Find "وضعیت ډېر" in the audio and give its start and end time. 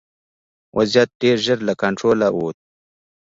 0.77-1.37